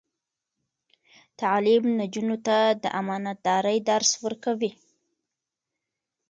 تعلیم 1.41 1.83
نجونو 1.99 2.37
ته 2.45 2.57
د 2.83 2.85
امانتدارۍ 3.01 3.77
درس 3.89 4.11
ورکوي. 4.23 4.71